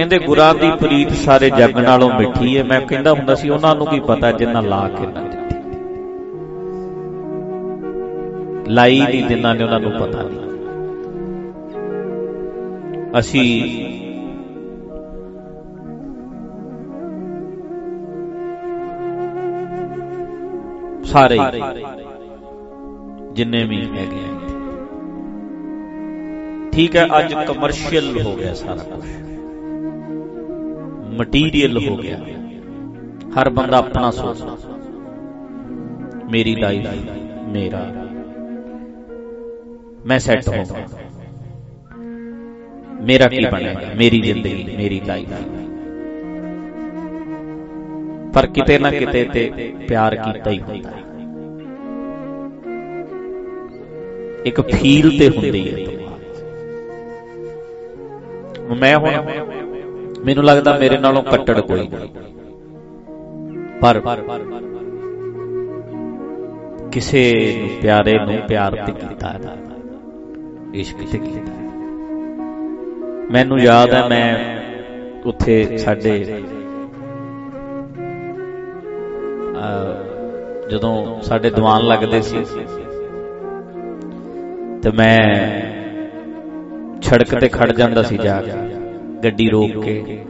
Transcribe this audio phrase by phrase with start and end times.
[0.00, 3.86] ਕਹਿੰਦੇ ਗੁਰਾਂ ਦੀ ਪ੍ਰੀਤ ਸਾਰੇ ਜੱਗ ਨਾਲੋਂ ਮਿੱਠੀ ਹੈ। ਮੈਂ ਕਹਿੰਦਾ ਹੁੰਦਾ ਸੀ, ਉਹਨਾਂ ਨੂੰ
[3.86, 5.58] ਕੀ ਪਤਾ ਜਿੰਨਾ ਲਾ ਕੇ ਨਾ ਦਿੱਤੀ।
[8.68, 10.48] ਲਾਈ ਨਹੀਂ ਜਿੰਨਾ ਨੇ ਉਹਨਾਂ ਨੂੰ ਪਤਾ ਨਹੀਂ।
[13.18, 13.44] ਅਸੀਂ
[21.04, 21.38] ਸਾਰੇ
[23.32, 24.38] ਜਿੰਨੇ ਵੀ ਹੈਗੇ ਆ
[26.72, 29.04] ਠੀਕ ਹੈ, ਅੱਜ ਕਮਰਸ਼ੀਅਲ ਹੋ ਗਿਆ ਸਾਰਾ ਕੁਝ
[31.10, 32.18] ਮਟੀਰੀਅਲ ਹੋ ਗਿਆ।
[33.34, 34.56] ਹਰ ਬੰਦਾ ਆਪਣਾ ਸੋਚਦਾ
[36.32, 36.86] ਮੇਰੀ ਲਾਈਫ
[37.48, 38.06] ਮੇਰਾ।
[40.06, 40.80] ਮੈਂ ਸੈੱਟ ਹੋਵਾਂ।
[43.02, 45.28] ਮੇਰਾ ਕੀ ਬਣੇਗਾ ਮੇਰੀ ਜ਼ਿੰਦਗੀ, ਮੇਰੀ ਲਾਈਫ
[48.34, 50.96] ਪਰ ਕਿਤੇ ਨਾ ਕਿਤੇ ਤੇ ਪਿਆਰ ਕੀਤਾ ਹੀ ਹੁੰਦਾ ਹੈ।
[54.44, 56.10] ਇੱਕ ਫੀਲ ਤੇ ਹੁੰਦੀ ਹੈ।
[58.76, 59.10] ਮੈਂ ਹੁਣ
[60.24, 62.08] ਮੈਨੂੰ ਲੱਗਦਾ ਮੇਰੇ ਨਾਲੋਂ ਕੱਟੜ ਕੋਈ ਨਹੀਂ।
[63.80, 64.00] ਪਰ
[66.92, 67.22] ਕਿਸੇ
[67.60, 69.38] ਨੂੰ ਪਿਆਰੇ ਨੂੰ ਪਿਆਰ ਤੇ ਕੀਤਾ ਹੈ।
[70.74, 71.68] ਇਸ਼ਕ ਤੇ ਕੀਤਾ ਹੈ।
[73.32, 74.26] ਮੈਨੂੰ ਯਾਦ ਹੈ ਮੈਂ
[75.26, 76.42] ਉੱਥੇ ਸਾਡੇ
[80.70, 82.44] ਜਦੋਂ ਸਾਡੇ ਦੀਵਾਨ ਲੱਗਦੇ ਸੀ
[84.82, 85.18] ਤੇ ਮੈਂ
[87.02, 88.79] ਛੜਕ ਤੇ ਖੜ ਜਾਂਦਾ ਸੀ ਜਾ ਕੇ।
[89.24, 90.20] ਗੱਡੀ ਰੋਕ ਕੇ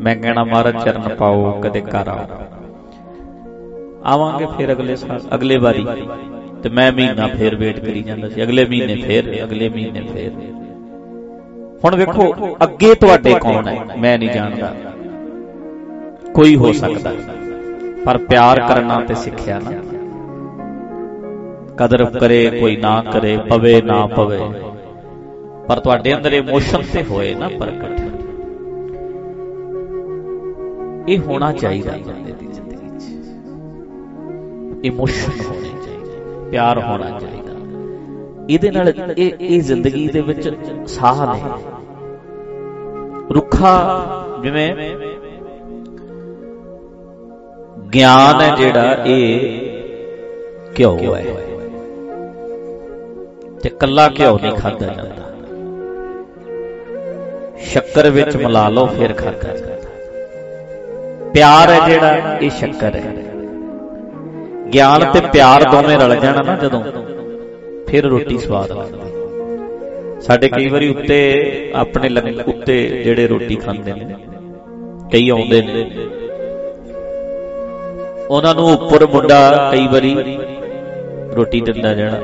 [0.00, 2.18] ਮੈਂ ਕਹਿਣਾ, ਮਹਾਰਾਜ, ਚਰਨ ਪਾਓ, ਕਦੇ ਘਰ ਆਓ।
[4.04, 5.86] ਆਵਾਂਗੇ ਫਿਰ ਅਗਲੇ ਸਾਲ, ਅਗਲੇ ਵਾਰੀ।
[6.62, 10.32] ਤੇ ਮੈਂ ਮਹੀਨਾ ਫੇਰ ਵੇਟ ਕਰੀ ਜਾਂਦਾ ਸੀ। ਅਗਲੇ ਮਹੀਨੇ ਫੇਰ, ਅਗਲੇ ਮਹੀਨੇ ਫੇਰ।
[11.84, 13.78] ਹੁਣ ਵੇਖੋ, ਅੱਗੇ ਤੁਹਾਡੇ ਕੌਣ ਹੈ?
[13.98, 14.74] ਮੈਂ ਨਹੀਂ ਜਾਣਦਾ।
[16.34, 17.14] ਕੋਈ ਹੋ ਸਕਦਾ।
[18.04, 19.72] ਪਰ ਪਿਆਰ ਕਰਨਾ ਤੇ ਸਿੱਖਿਆ ਨਾ।
[21.76, 24.40] ਕਦਰ ਕਰੇ, ਕੋਈ ਨਾ ਕਰੇ, ਪਵੇ, ਨਾ ਪਵੇ।
[25.68, 27.99] ਪਰ ਤੁਹਾਡੇ ਅੰਦਰ ਇਮੋਸ਼ਨ ਤੇ ਹੋਏ ਨਾ ਪ੍ਰਗਟ
[31.08, 33.02] ਇਹ ਹੋਣਾ ਚਾਹੀਦਾ। ਬੰਦੇ ਦੀ ਜ਼ਿੰਦਗੀ 'ਚ
[34.86, 37.52] ਇਮੋਸ਼ਨ ਹੋਣੇ ਚਾਹੀਦੇ, ਪਿਆਰ ਹੋਣਾ ਚਾਹੀਦਾ।
[38.50, 38.88] ਇਹਦੇ ਨਾਲ
[39.18, 40.50] ਇਹ ਇਹ ਜ਼ਿੰਦਗੀ ਦੇ ਵਿੱਚ
[40.86, 41.44] ਸਾਹ ਨਹੀਂ।
[43.34, 44.06] ਰੁੱਖਾ
[44.42, 44.74] ਜਿਵੇਂ
[47.94, 49.60] ਗਿਆਨ ਹੈ ਜਿਹੜਾ, ਇਹ
[50.78, 51.24] ਘਿਓ ਹੈ।
[53.62, 55.26] ਤੇ ਕੱਲਾ ਘਿਓ ਨਹੀਂ ਖਾਦਾ ਜਾਂਦਾ।
[57.58, 59.69] ਸ਼ੱਕਰ ਵਿੱਚ ਮਿਲਾ ਲਓ, ਫਿਰ ਖਾਦਾ ਜਾਂਦਾ।
[61.34, 63.14] ਪਿਆਰ ਹੈ ਜਿਹੜਾ, ਇਹ ਸ਼ੱਕਰ ਹੈ।
[64.74, 66.82] ਗਿਆਨ ਤੇ ਪਿਆਰ ਦੋਵੇਂ ਰਲ ਜਾਣ ਨਾ ਜਦੋਂ,
[67.88, 71.20] ਫਿਰ ਰੋਟੀ ਸਵਾਦ ਲੱਗਦੀ ਸਾਡੇ ਕਈ ਵਾਰੀ ਉੱਤੇ,
[71.74, 72.08] ਆਪਣੇ
[72.42, 74.16] ਉੱਤੇ ਜਿਹੜੇ ਰੋਟੀ ਖਾਂਦੇ ਨੇ,
[75.12, 75.90] ਕਈ ਆਉਂਦੇ ਨੇ।
[78.30, 80.38] ਉਹਨਾਂ ਨੂੰ ਉੱਪਰ ਮੁੰਡਾ ਕਈ ਵਾਰੀ
[81.36, 82.20] ਰੋਟੀ ਦਿੰਦਾ ਜਿਹੜਾ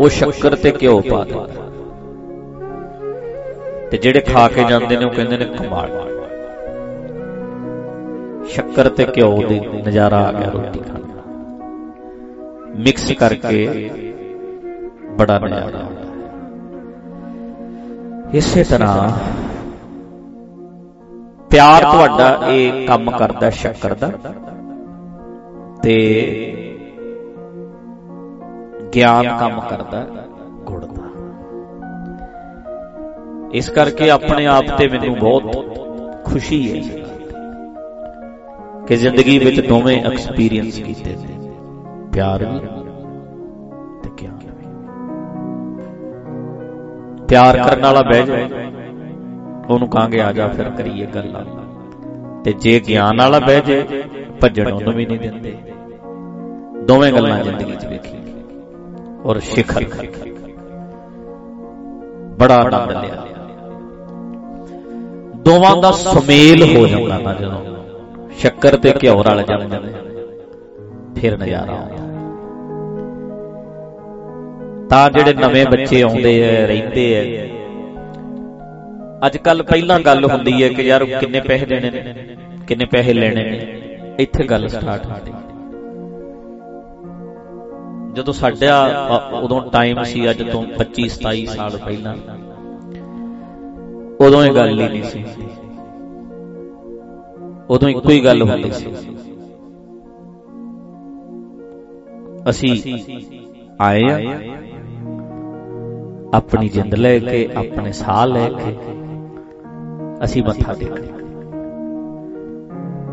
[0.00, 1.48] ਉਹ ਸ਼ੱਕਰ ਤੇ ਘਿਓ ਪਾ ਦਿੰਦਾ।
[3.90, 6.13] ਤੇ ਜਿਹੜੇ ਖਾ ਕੇ ਜਾਂਦੇ ਨੇ, ਉਹ ਕਹਿੰਦੇ ਨੇ, ਕਮਾਲ।
[8.48, 11.22] ਸ਼ੱਕਰ ਤੇ ਘਿਓ ਦੇ ਨਜ਼ਾਰਾ ਆ ਗਿਆ ਰੋਟੀ ਖਾਣ ਦਾ।
[12.78, 13.90] ਮਿਕਸ ਕਰਕੇ
[15.18, 16.02] ਬੜਾ ਨਜ਼ਾਰਾ ਆਉਂਦਾ।
[18.34, 19.08] ਇਸੇ ਤਰ੍ਹਾਂ
[21.50, 24.10] ਪਿਆਰ ਤੁਹਾਡਾ ਇਹ ਕੰਮ ਕਰਦਾ ਸ਼ੱਕਰ ਦਾ
[25.82, 25.96] ਤੇ
[28.94, 30.06] ਗਿਆਨ ਕੰਮ ਕਰਦਾ
[30.64, 31.02] ਗੁੜ ਦਾ।
[33.52, 35.66] ਇਸ ਕਰਕੇ ਆਪਣੇ ਆਪ ਤੇ ਮੈਨੂੰ ਬਹੁਤ
[36.24, 37.03] ਖੁਸ਼ੀ ਹੈ
[38.86, 41.50] ਕਿ ਜ਼ਿੰਦਗੀ ਵਿੱਚ ਦੋਵੇਂ ਐਕਸਪੀਰੀਅੰਸ ਕੀਤੇ ਨੇ।
[42.12, 42.58] ਪਿਆਰ ਵੀ
[44.02, 44.64] ਤੇ ਗਿਆਨ ਵੀ।
[47.26, 48.44] ਪਿਆਰ ਕਰਨ ਵਾਲਾ ਬਹਿ ਜਾਏ
[49.70, 51.44] ਉਹਨੂੰ ਕਹਾਂਗੇ, ਆ ਜਾ ਫਿਰ ਕਰੀਏ ਗੱਲਾਂ
[52.42, 54.02] ਤੇ ਜੇ ਗਿਆਨ ਵਾਲਾ ਬਹਿ ਜਾਏ
[54.40, 55.58] ਭੱਜਣ ਉਹਨੂੰ ਵੀ ਨਹੀਂ ਦਿੰਦੇ।
[56.84, 58.18] ਦੋਵੇਂ ਗੱਲਾਂ ਜ਼ਿੰਦਗੀ 'ਚ ਵੇਖੀ।
[59.24, 59.84] ਔਰ ਸਿਖਰ।
[62.38, 63.26] ਬੜਾ ਆਨੰਦ ਲਿਆ।
[65.36, 67.74] ਦੋਵਾਂ ਦਾ ਸੁਮੇਲ ਹੋ ਜਾਂਦਾ ਨਾ ਜਦੋਂ।
[68.38, 69.92] ਸ਼ੱਕਰ ਤੇ ਘਿਓ ਰਲ ਜਾਂਦੇ ਨੇ
[71.20, 72.02] ਫਿਰ ਨਜ਼ਾਰਾ ਆਉਂਦਾ।
[74.90, 77.46] ਤਾਂ ਜਿਹੜੇ ਨਵੇਂ ਬੱਚੇ ਆਉਂਦੇ ਐ ਰਹਿੰਦੇ ਐ
[79.26, 82.14] ਅੱਜ ਕੱਲ ਪਹਿਲਾਂ ਗੱਲ ਹੁੰਦੀ ਹੈ ਕਿ ਯਾਰ ਕਿੰਨੇ ਪੈਸੇ ਦੇਣੇ ਨੇ
[82.68, 83.58] ਕਿੰਨੇ ਪੈਸੇ ਲੈਣੇ ਨੇ।
[84.18, 85.32] ਇੱਥੇ ਗੱਲ ਸਟਾਰਟ ਹੁੰਦੀ
[88.16, 88.74] ਜਦੋਂ ਸਾਡਾ
[89.34, 92.14] ਉਦੋਂ ਟਾਈਮ ਸੀ ਅੱਜ ਤੋਂ 25 27 ਸਾਲ ਪਹਿਲਾਂ।
[94.20, 95.24] ਉਦੋਂ ਇਹ ਗੱਲ ਹੀ ਨਹੀਂ ਸੀ।
[97.70, 98.86] ਉਦੋਂ ਇੱਕੋ ਹੀ ਗੱਲ ਹੁੰਦੀ ਸੀ।
[102.50, 102.98] ਅਸੀਂ
[103.80, 104.18] ਆਏ ਆ,
[106.34, 108.76] ਆਪਣੀ ਜਿੰਦ ਲੈ ਕੇ, ਆਪਣੇ ਸਾਹ ਲੈ ਕੇ,
[110.24, 111.22] ਅਸੀਂ ਮੱਥਾ ਟੇਕਣਾ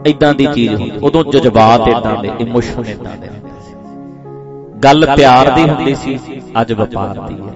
[0.06, 3.74] ਇਦਾਂ ਦੀ ਚੀਜ਼ ਹੁੰਦੀ। ਉਦੋਂ ਜਜ਼ਬਾਤ ਇਦਾਂ ਦੇ, ਇਮੋਸ਼ਨ ਇਦਾਂ ਦੇ ਹੁੰਦੇ ਸੀ।
[4.84, 6.18] ਗੱਲ ਪਿਆਰ ਦੀ ਹੁੰਦੀ ਸੀ,
[6.62, 7.54] ਅੱਜ ਵਪਾਰ ਦੀ ਹੈ।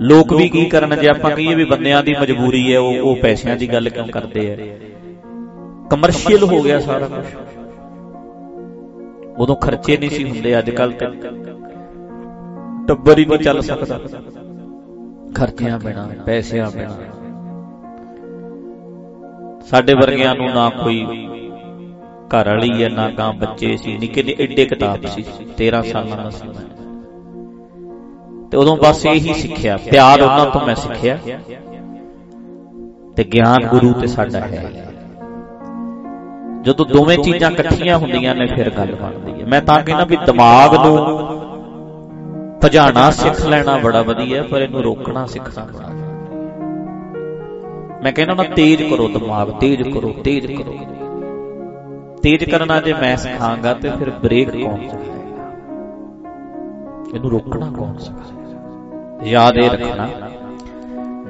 [0.00, 3.56] ਲੋਕ ਵੀ ਕੀ ਕਰਨ, ਜੇ ਆਪਾਂ ਕਹੀਏ ਵੀ ਬੰਦਿਆਂ ਦੀ ਮਜਬੂਰੀ ਹੈ, ਉਹ ਉਹ ਪੈਸਿਆਂ
[3.56, 4.56] ਦੀ ਗੱਲ ਕਿਉਂ ਕਰਦੇ ਆ?
[5.90, 7.24] ਕਮਰਸ਼ੀਅਲ ਹੋ ਗਿਆ ਸਾਰਾ ਕੁਝ
[9.38, 11.06] ਉਦੋਂ ਖਰਚੇ ਨਹੀਂ ਸੀ ਹੁੰਦੇ ਅੱਜ ਕੱਲ ਤੇ।
[12.88, 14.00] ਟੱਬਰ ਹੀ ਨਹੀਂ ਚੱਲ ਸਕਦਾ।
[15.34, 16.96] ਖਰਚਿਆਂ ਬਿਨਾ ਪੈਸਿਆਂ ਬਿਨਾ।
[19.60, 21.06] ਸਾਡੇ ਵਰਗਿਆਂ ਨੂੰ ਨਾ ਕੋਈ
[22.34, 25.24] ਘਰ ਵਾਲੀ ਹੈ ਨਾ ਕਾਂ ਬੱਚੇ ਸੀ ਨਿੱਕੇ ਨਿੱਕੇ ਏਡੇ ਕਿਤਾਬ ਸੀ
[25.58, 26.48] 13 ਸਾਲਾਂ ਦਾ ਸੀ।
[28.50, 31.18] ਤੇ ਉਦੋਂ ਬਸ ਇਹੀ ਸਿੱਖਿਆ ਪਿਆਰ ਉਹਨਾਂ ਤੋਂ ਮੈਂ ਸਿੱਖਿਆ।
[33.16, 34.87] ਤੇ ਗਿਆਨ ਗੁਰੂ ਤੇ ਸਾਡਾ ਹੈ।
[36.68, 40.74] ਜਦੋਂ ਦੋਵੇਂ ਚੀਜ਼ਾਂ ਇਕੱਠੀਆਂ ਹੁੰਦੀਆਂ ਨੇ ਫਿਰ ਗੱਲ ਬਣਦੀ ਹੈ। ਮੈਂ ਤਾਂ ਕਹਿੰਦਾ ਵੀ ਦਿਮਾਗ
[40.74, 40.98] ਨੂੰ
[42.64, 45.88] ਭਜਾਣਾ ਸਿੱਖ ਲੈਣਾ ਬੜਾ ਵਧੀਆ ਪਰ ਇਹਨੂੰ ਰੋਕਣਾ ਸਿੱਖਣਾ ਬੜਾ
[48.02, 50.74] ਮੈਂ ਕਹਿੰਦਾ ਨਾ ਤੇਜ਼ ਕਰੋ ਦਿਮਾਗ ਤੇਜ਼ ਕਰੋ ਤੇਜ਼ ਕਰੋ।
[52.22, 55.46] ਤੇਜ਼ ਕਰਨਾ ਜੇ ਮੈਂ ਸਿਖਾਂਗਾ ਤੇ ਫਿਰ ਬ੍ਰੇਕ ਕੌਣ ਸਿਖਾਏਗਾ?
[57.14, 59.24] ਇਹਨੂੰ ਰੋਕਣਾ ਕੌਣ ਸਿਖਾਏਗਾ?
[59.24, 60.08] ਯਾਦ ਇਹ ਰੱਖਣਾ।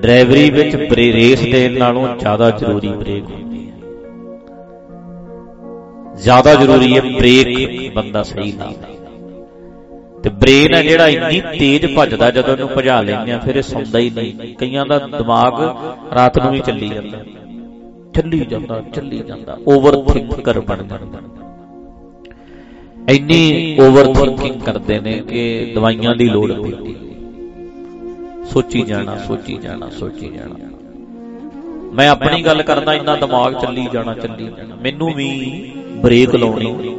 [0.01, 3.25] ਡਰਾਈਵਰੀ ਵਿੱਚ ਰੇਸ ਦੇਣ ਨਾਲੋਂ ਜ਼ਿਆਦਾ ਜ਼ਰੂਰੀ ਬ੍ਰੇਕ
[6.23, 8.73] ਜ਼ਿਆਦਾ ਜ਼ਰੂਰੀ ਹੈ ਬ੍ਰੇਕ ਬੰਦਾ ਸਹੀ ਨਾ
[10.25, 13.99] ਤੇ ਬ੍ਰੇਨ ਹੈ ਜਿਹੜਾ ਇੰਨੀ ਤੇਜ਼ ਭੱਜਦਾ ਜਦੋਂ ਇਹਨੂੰ ਭਜਾ ਲੈਂਦੇ ਆ, ਫਿਰ ਇਹ ਸੌਂਦਾ
[13.99, 15.61] ਹੀ ਨਹੀਂ। ਕਈਆਂ ਦਾ ਦਿਮਾਗ
[16.15, 17.25] ਰਾਤ ਨੂੰ ਵੀ ਚੱਲੀ ਜਾਂਦਾ।
[18.15, 21.19] ਚੱਲੀ ਜਾਂਦਾ ਚੱਲੀ ਜਾਂਦਾ। ਓਵਰ ਥਿੰਕਰ ਬਣ ਜਾਂਦਾ।
[23.09, 26.97] ਇੰਨੀ ਓਵਰ ਥਿੰਕਿੰਗ ਕਰਦੇ ਨੇ ਕਿ ਦਵਾਈਆਂ ਦੀ ਲੋੜ ਪੈਂਦੀ
[28.53, 30.67] ਸੋਚੀ ਜਾਣਾ ਸੋਚੀ ਜਾਣਾ ਸੋਚੀ ਜਾਣਾ।
[31.95, 35.29] ਮੈਂ ਆਪਣੀ ਗੱਲ ਕਰਦਾ, ਇੰਨਾ ਦਿਮਾਗ ਚੱਲੀ ਜਾਣਾ ਚੱਲੀ ਜਾਣਾ। ਮੈਨੂੰ ਵੀ
[36.03, 36.95] ਬ੍ਰੇਕ ਲਾਉਣੀ।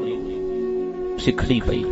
[1.19, 1.83] ਸਿੱਖਣੀ ਪਈ।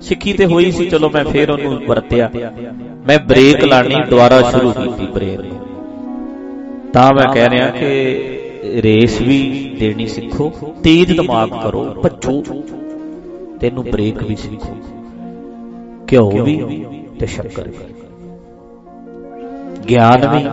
[0.00, 2.30] ਸਿੱਖੀ ਤੇ ਹੋਈ ਸੀ, ਚਲੋ ਮੈਂ ਫੇਰ ਉਹਨੂੰ ਵਰਤਿਆ।
[3.06, 5.40] ਮੈਂ ਬ੍ਰੇਕ ਲਾਣੀ, ਦੁਬਾਰਾ ਸ਼ੁਰੂ ਕੀਤੀ ਬ੍ਰੇਕ।
[6.92, 7.88] ਤਾਂ ਮੈਂ ਕਹਿ ਰਿਹਾ ਕਿ
[8.64, 10.52] ਰੇਸ ਵੀ ਦੇਣੀ ਸਿੱਖੋ,
[10.82, 12.44] ਤੇਜ਼ ਦਿਮਾਗ ਕਰੋ, ਭੱਜੋ।
[13.60, 14.76] ਤੈਨੂੰ ਬ੍ਰੇਕ ਵੀ ਸਿੱਖੋ।
[16.12, 16.84] ਘਿਓ ਵੀ
[17.20, 17.94] ਤੇ ਸ਼ੱਕਰ ਵੀ।
[19.90, 20.44] ਗਿਆਨ ਵੀ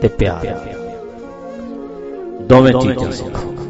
[0.00, 0.74] ਤੇ ਪਿਆਰ
[2.48, 3.67] ਦੋਵੇਂ ਚੀਜ਼ਾਂ ਸਿੱਖੋ।